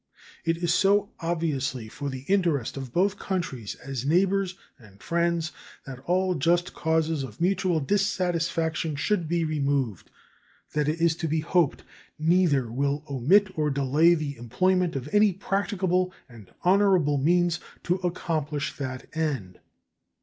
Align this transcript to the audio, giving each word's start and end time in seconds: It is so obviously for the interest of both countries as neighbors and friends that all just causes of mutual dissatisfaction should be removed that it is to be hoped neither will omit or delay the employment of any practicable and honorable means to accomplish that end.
It 0.43 0.57
is 0.57 0.73
so 0.73 1.11
obviously 1.19 1.87
for 1.87 2.09
the 2.09 2.21
interest 2.21 2.75
of 2.75 2.91
both 2.91 3.19
countries 3.19 3.75
as 3.85 4.03
neighbors 4.03 4.55
and 4.79 4.99
friends 4.99 5.51
that 5.85 5.99
all 6.05 6.33
just 6.33 6.73
causes 6.73 7.21
of 7.21 7.39
mutual 7.39 7.79
dissatisfaction 7.79 8.95
should 8.95 9.27
be 9.27 9.45
removed 9.45 10.09
that 10.73 10.89
it 10.89 10.99
is 11.01 11.15
to 11.17 11.27
be 11.27 11.41
hoped 11.41 11.83
neither 12.17 12.71
will 12.71 13.03
omit 13.07 13.55
or 13.55 13.69
delay 13.69 14.15
the 14.15 14.37
employment 14.37 14.95
of 14.95 15.07
any 15.13 15.33
practicable 15.33 16.11
and 16.27 16.49
honorable 16.63 17.19
means 17.19 17.59
to 17.83 17.97
accomplish 17.97 18.75
that 18.77 19.05
end. 19.15 19.59